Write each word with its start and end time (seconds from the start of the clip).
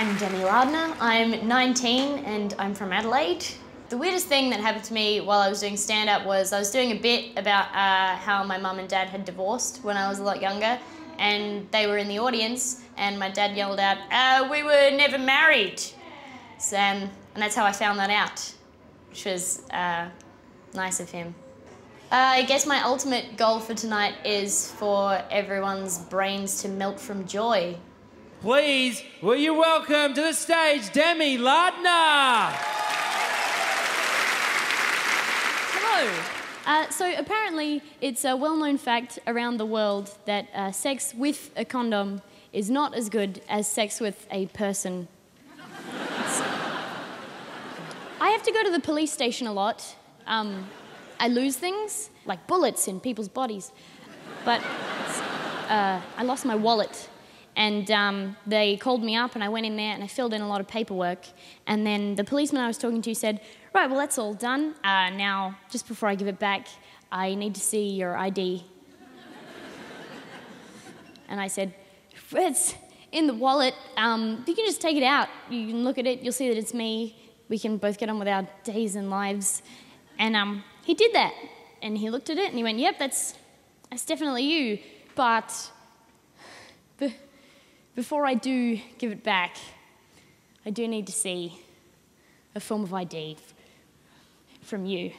I'm 0.00 0.16
Demi 0.16 0.42
Lardner. 0.44 0.96
I'm 0.98 1.46
19 1.46 2.24
and 2.24 2.54
I'm 2.58 2.74
from 2.74 2.90
Adelaide. 2.90 3.44
The 3.90 3.98
weirdest 3.98 4.28
thing 4.28 4.48
that 4.48 4.58
happened 4.58 4.84
to 4.84 4.94
me 4.94 5.20
while 5.20 5.40
I 5.40 5.50
was 5.50 5.60
doing 5.60 5.76
stand 5.76 6.08
up 6.08 6.24
was 6.24 6.54
I 6.54 6.58
was 6.58 6.70
doing 6.70 6.92
a 6.92 6.94
bit 6.98 7.36
about 7.36 7.66
uh, 7.74 8.16
how 8.16 8.42
my 8.42 8.56
mum 8.56 8.78
and 8.78 8.88
dad 8.88 9.08
had 9.08 9.26
divorced 9.26 9.84
when 9.84 9.98
I 9.98 10.08
was 10.08 10.18
a 10.18 10.22
lot 10.22 10.40
younger, 10.40 10.78
and 11.18 11.70
they 11.70 11.86
were 11.86 11.98
in 11.98 12.08
the 12.08 12.18
audience, 12.18 12.80
and 12.96 13.18
my 13.18 13.28
dad 13.28 13.54
yelled 13.54 13.78
out, 13.78 13.98
uh, 14.10 14.48
We 14.50 14.62
were 14.62 14.90
never 14.90 15.18
married. 15.18 15.82
So, 16.58 16.78
um, 16.78 17.10
and 17.34 17.42
that's 17.42 17.54
how 17.54 17.66
I 17.66 17.72
found 17.72 17.98
that 17.98 18.08
out, 18.08 18.54
which 19.10 19.26
was 19.26 19.68
uh, 19.70 20.08
nice 20.72 21.00
of 21.00 21.10
him. 21.10 21.34
Uh, 22.10 22.40
I 22.40 22.44
guess 22.44 22.64
my 22.64 22.82
ultimate 22.84 23.36
goal 23.36 23.60
for 23.60 23.74
tonight 23.74 24.14
is 24.24 24.70
for 24.72 25.22
everyone's 25.30 25.98
brains 25.98 26.62
to 26.62 26.68
melt 26.68 26.98
from 26.98 27.26
joy. 27.26 27.76
Please, 28.40 29.02
will 29.20 29.36
you 29.36 29.52
welcome 29.52 30.14
to 30.14 30.22
the 30.22 30.32
stage 30.32 30.90
Demi 30.94 31.36
Lardner? 31.36 32.56
Hello. 35.76 36.10
Uh, 36.64 36.88
so 36.88 37.12
apparently, 37.18 37.82
it's 38.00 38.24
a 38.24 38.34
well-known 38.34 38.78
fact 38.78 39.18
around 39.26 39.58
the 39.58 39.66
world 39.66 40.16
that 40.24 40.48
uh, 40.54 40.72
sex 40.72 41.12
with 41.14 41.50
a 41.54 41.66
condom 41.66 42.22
is 42.54 42.70
not 42.70 42.94
as 42.94 43.10
good 43.10 43.42
as 43.46 43.68
sex 43.68 44.00
with 44.00 44.26
a 44.30 44.46
person. 44.46 45.06
I 48.22 48.30
have 48.30 48.42
to 48.44 48.52
go 48.52 48.64
to 48.64 48.70
the 48.70 48.80
police 48.80 49.12
station 49.12 49.48
a 49.48 49.52
lot. 49.52 49.96
Um, 50.26 50.66
I 51.18 51.28
lose 51.28 51.58
things, 51.58 52.08
like 52.24 52.46
bullets 52.46 52.88
in 52.88 53.00
people's 53.00 53.28
bodies. 53.28 53.70
But 54.46 54.62
uh, 55.68 56.00
I 56.16 56.22
lost 56.22 56.46
my 56.46 56.54
wallet 56.54 57.10
and 57.60 57.90
um, 57.90 58.36
they 58.46 58.78
called 58.78 59.04
me 59.04 59.16
up, 59.16 59.34
and 59.34 59.44
I 59.44 59.50
went 59.50 59.66
in 59.66 59.76
there 59.76 59.92
and 59.92 60.02
I 60.02 60.06
filled 60.06 60.32
in 60.32 60.40
a 60.40 60.48
lot 60.48 60.62
of 60.62 60.66
paperwork. 60.66 61.26
And 61.66 61.86
then 61.86 62.14
the 62.14 62.24
policeman 62.24 62.62
I 62.62 62.66
was 62.66 62.78
talking 62.78 63.02
to 63.02 63.14
said, 63.14 63.42
Right, 63.74 63.86
well, 63.86 63.98
that's 63.98 64.16
all 64.16 64.32
done. 64.32 64.74
Uh, 64.82 65.10
now, 65.10 65.58
just 65.70 65.86
before 65.86 66.08
I 66.08 66.14
give 66.14 66.26
it 66.26 66.38
back, 66.38 66.68
I 67.12 67.34
need 67.34 67.54
to 67.56 67.60
see 67.60 67.90
your 67.90 68.16
ID. 68.16 68.64
and 71.28 71.38
I 71.38 71.48
said, 71.48 71.74
It's 72.32 72.76
in 73.12 73.26
the 73.26 73.34
wallet. 73.34 73.74
Um, 73.98 74.42
you 74.46 74.54
can 74.54 74.64
just 74.64 74.80
take 74.80 74.96
it 74.96 75.02
out. 75.02 75.28
You 75.50 75.66
can 75.66 75.84
look 75.84 75.98
at 75.98 76.06
it, 76.06 76.22
you'll 76.22 76.32
see 76.32 76.48
that 76.48 76.56
it's 76.56 76.72
me. 76.72 77.14
We 77.50 77.58
can 77.58 77.76
both 77.76 77.98
get 77.98 78.08
on 78.08 78.18
with 78.18 78.28
our 78.28 78.48
days 78.64 78.96
and 78.96 79.10
lives. 79.10 79.60
And 80.18 80.34
um, 80.34 80.64
he 80.82 80.94
did 80.94 81.12
that. 81.12 81.34
And 81.82 81.98
he 81.98 82.08
looked 82.08 82.30
at 82.30 82.38
it 82.38 82.46
and 82.46 82.56
he 82.56 82.62
went, 82.62 82.78
Yep, 82.78 82.98
that's, 82.98 83.34
that's 83.90 84.06
definitely 84.06 84.44
you. 84.44 84.78
But. 85.14 85.72
Before 88.00 88.24
I 88.24 88.32
do 88.32 88.80
give 88.96 89.12
it 89.12 89.22
back, 89.22 89.58
I 90.64 90.70
do 90.70 90.88
need 90.88 91.06
to 91.08 91.12
see 91.12 91.60
a 92.54 92.58
form 92.58 92.82
of 92.82 92.94
ID 92.94 93.36
from 94.62 94.86
you. 94.86 95.12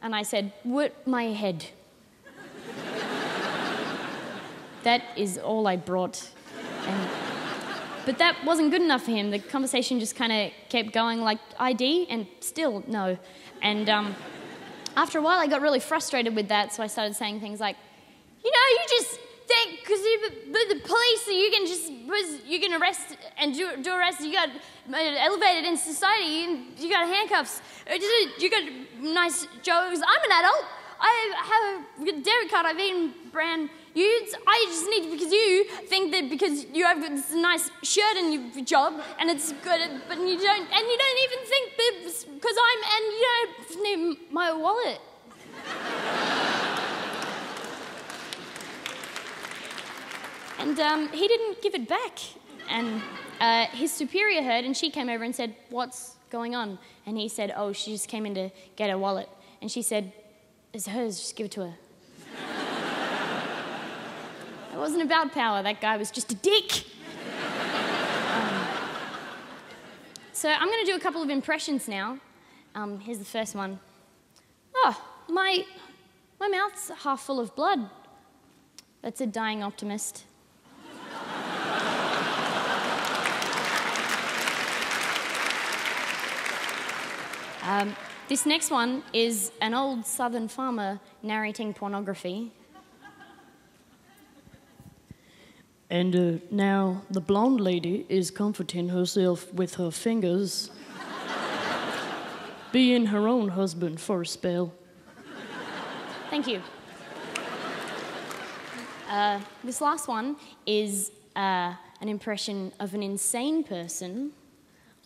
And 0.00 0.16
I 0.16 0.22
said, 0.22 0.50
What 0.62 1.06
my 1.06 1.24
head? 1.24 1.66
that 4.84 5.02
is 5.14 5.36
all 5.36 5.66
I 5.66 5.76
brought. 5.76 6.26
And, 6.86 7.10
but 8.06 8.16
that 8.16 8.42
wasn't 8.42 8.70
good 8.70 8.80
enough 8.80 9.02
for 9.02 9.10
him. 9.10 9.30
The 9.30 9.38
conversation 9.38 10.00
just 10.00 10.16
kind 10.16 10.32
of 10.32 10.52
kept 10.70 10.94
going 10.94 11.20
like 11.20 11.40
ID, 11.58 12.06
and 12.08 12.26
still 12.40 12.82
no. 12.88 13.18
And 13.60 13.90
um, 13.90 14.16
after 14.96 15.18
a 15.18 15.22
while, 15.22 15.38
I 15.38 15.48
got 15.48 15.60
really 15.60 15.80
frustrated 15.80 16.34
with 16.34 16.48
that, 16.48 16.72
so 16.72 16.82
I 16.82 16.86
started 16.86 17.14
saying 17.14 17.40
things 17.40 17.60
like, 17.60 17.76
You 18.42 18.50
know, 18.50 18.66
you 18.70 18.84
just 18.88 19.20
think 19.46 19.80
because 19.80 20.02
the 20.02 20.80
police 20.84 21.26
you 21.28 21.50
can 21.52 21.66
just 21.66 21.86
you 22.46 22.58
can 22.60 22.80
arrest 22.80 23.16
and 23.38 23.54
do, 23.54 23.76
do 23.82 23.92
arrest. 23.92 24.20
You 24.20 24.32
got 24.32 24.48
uh, 24.48 24.96
elevated 24.96 25.64
in 25.64 25.76
society. 25.76 26.26
You, 26.26 26.62
you 26.78 26.90
got 26.90 27.06
handcuffs. 27.06 27.60
Uh, 27.88 27.94
uh, 27.94 27.98
you 28.38 28.50
got 28.50 28.64
nice 29.00 29.46
jokes 29.62 30.00
i'm 30.12 30.30
an 30.30 30.38
adult. 30.40 30.64
I 30.98 31.12
have 31.52 32.08
a 32.08 32.12
debit 32.12 32.50
card 32.50 32.64
i've 32.66 32.78
eaten 32.80 33.12
brand 33.30 33.68
you 33.94 34.08
i 34.46 34.64
just 34.68 34.86
need 34.88 35.10
because 35.10 35.30
you 35.30 35.64
think 35.92 36.10
that 36.12 36.30
because 36.30 36.64
you 36.72 36.84
have 36.84 37.00
this 37.02 37.34
nice 37.34 37.70
shirt 37.82 38.16
in 38.16 38.32
your 38.32 38.64
job 38.64 38.94
and 39.18 39.28
it's 39.28 39.52
good 39.52 39.80
but 40.08 40.18
you 40.18 40.38
don't 40.38 40.66
and 40.76 40.82
you 40.90 40.98
don't 41.04 41.20
even 41.26 41.40
think 41.52 41.66
that 41.80 42.34
because 42.34 42.56
i'm 42.68 42.80
and 42.94 43.04
you 43.12 43.26
don't 43.28 43.82
need 43.84 44.32
my 44.32 44.52
wallet 44.52 45.00
And 50.58 50.78
um, 50.80 51.08
he 51.08 51.28
didn't 51.28 51.62
give 51.62 51.74
it 51.74 51.88
back. 51.88 52.18
And 52.68 53.02
uh, 53.40 53.66
his 53.66 53.92
superior 53.92 54.42
heard, 54.42 54.64
and 54.64 54.76
she 54.76 54.90
came 54.90 55.08
over 55.08 55.24
and 55.24 55.34
said, 55.34 55.54
What's 55.70 56.16
going 56.30 56.54
on? 56.54 56.78
And 57.04 57.18
he 57.18 57.28
said, 57.28 57.52
Oh, 57.56 57.72
she 57.72 57.92
just 57.92 58.08
came 58.08 58.26
in 58.26 58.34
to 58.34 58.50
get 58.76 58.90
her 58.90 58.98
wallet. 58.98 59.28
And 59.60 59.70
she 59.70 59.82
said, 59.82 60.12
It's 60.72 60.86
hers, 60.86 61.18
just 61.18 61.36
give 61.36 61.46
it 61.46 61.52
to 61.52 61.62
her. 61.62 61.74
it 64.72 64.78
wasn't 64.78 65.02
about 65.02 65.32
power, 65.32 65.62
that 65.62 65.80
guy 65.80 65.96
was 65.96 66.10
just 66.10 66.32
a 66.32 66.36
dick. 66.36 66.84
um, 68.34 68.66
so 70.32 70.48
I'm 70.48 70.68
going 70.68 70.84
to 70.84 70.90
do 70.90 70.96
a 70.96 71.00
couple 71.00 71.22
of 71.22 71.30
impressions 71.30 71.88
now. 71.88 72.18
Um, 72.74 73.00
here's 73.00 73.18
the 73.18 73.24
first 73.24 73.54
one. 73.54 73.80
Oh, 74.74 75.02
my, 75.28 75.64
my 76.38 76.48
mouth's 76.48 76.90
half 77.02 77.22
full 77.22 77.40
of 77.40 77.54
blood. 77.54 77.88
That's 79.02 79.20
a 79.20 79.26
dying 79.26 79.62
optimist. 79.62 80.24
Um, 87.66 87.96
this 88.28 88.44
next 88.44 88.70
one 88.70 89.02
is 89.12 89.52
an 89.60 89.74
old 89.74 90.04
southern 90.04 90.48
farmer 90.48 91.00
narrating 91.22 91.72
pornography. 91.72 92.52
And 95.88 96.16
uh, 96.16 96.44
now 96.50 97.02
the 97.10 97.20
blonde 97.20 97.60
lady 97.60 98.04
is 98.08 98.32
comforting 98.32 98.88
herself 98.88 99.52
with 99.54 99.76
her 99.76 99.92
fingers, 99.92 100.70
being 102.72 103.06
her 103.06 103.28
own 103.28 103.48
husband 103.48 104.00
for 104.00 104.22
a 104.22 104.26
spell. 104.26 104.72
Thank 106.28 106.48
you. 106.48 106.60
Uh, 109.08 109.38
this 109.62 109.80
last 109.80 110.08
one 110.08 110.36
is 110.66 111.12
uh, 111.36 111.74
an 112.00 112.08
impression 112.08 112.72
of 112.80 112.94
an 112.94 113.02
insane 113.04 113.62
person 113.62 114.32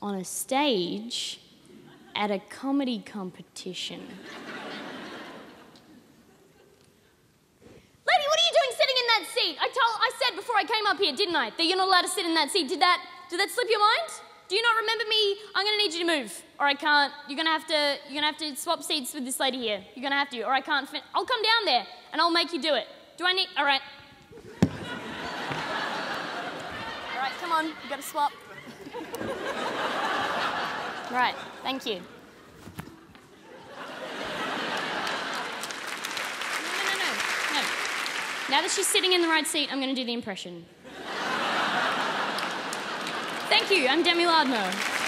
on 0.01 0.15
a 0.15 0.25
stage 0.25 1.41
at 2.15 2.31
a 2.31 2.39
comedy 2.51 3.03
competition. 3.05 4.01
Lady, 7.61 8.25
what 8.27 8.39
are 8.39 8.47
you 8.47 8.55
doing 8.59 8.73
sitting 8.77 8.97
in 8.97 9.07
that 9.07 9.25
seat? 9.35 9.57
I 9.61 9.67
told 9.67 9.95
I 10.01 10.11
said 10.23 10.37
before 10.37 10.57
I 10.57 10.65
came 10.65 10.87
up 10.87 10.99
here, 10.99 11.15
didn't 11.15 11.37
I, 11.37 11.51
that 11.51 11.65
you're 11.65 11.77
not 11.77 11.89
allowed 11.89 12.03
to 12.03 12.09
sit 12.09 12.27
in 12.27 12.35
that 12.35 12.51
seat. 12.51 12.69
Did 12.69 12.81
that 12.81 13.01
did 13.29 13.39
that 13.39 13.51
slip 13.51 13.69
your 13.71 13.81
mind? 13.81 14.11
Do 14.49 14.57
you 14.57 14.63
not 14.63 14.77
remember 14.81 15.05
me? 15.09 15.37
I'm 15.55 15.65
gonna 15.65 15.77
need 15.77 15.93
you 15.93 16.01
to 16.01 16.07
move, 16.07 16.43
or 16.59 16.67
I 16.67 16.75
can't. 16.75 17.13
You're 17.29 17.37
gonna 17.37 17.51
have 17.51 17.67
to. 17.69 17.99
You're 18.09 18.21
gonna 18.21 18.27
have 18.27 18.39
to 18.39 18.57
swap 18.57 18.83
seats 18.83 19.15
with 19.15 19.25
this 19.25 19.39
lady 19.39 19.59
here. 19.59 19.85
You're 19.95 20.03
gonna 20.03 20.17
have 20.17 20.31
to, 20.31 20.43
or 20.43 20.53
I 20.53 20.61
can't. 20.61 20.89
I'll 21.15 21.25
come 21.25 21.43
down 21.43 21.65
there 21.67 21.87
and 22.13 22.21
I'll 22.21 22.33
make 22.33 22.53
you 22.53 22.61
do 22.61 22.75
it. 22.75 22.87
Do 23.17 23.27
I 23.27 23.33
need? 23.33 23.49
All 23.57 23.65
right. 23.65 23.81
All 24.63 24.69
right, 27.21 27.33
come 27.41 27.53
on. 27.53 27.67
You 27.67 27.89
gotta 27.89 28.03
swap. 28.03 28.33
Right, 31.11 31.35
thank 31.65 31.87
you. 31.87 31.95
No, 31.95 32.01
no, 36.87 36.95
no, 36.95 37.13
no. 37.53 37.63
Now 38.49 38.61
that 38.63 38.71
she's 38.73 38.87
sitting 38.87 39.13
in 39.13 39.21
the 39.21 39.27
right 39.27 39.47
seat, 39.47 39.73
I'm 39.73 39.81
going 39.81 39.93
to 39.93 40.01
do 40.01 40.05
the 40.05 40.13
impression. 40.13 40.65
Thank 43.49 43.71
you, 43.73 43.89
I'm 43.89 44.05
Demi 44.05 44.27
Lardner. 44.27 45.00